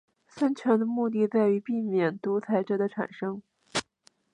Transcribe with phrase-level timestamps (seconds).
[0.25, 3.43] 分权的目的在于避免独裁者的产生。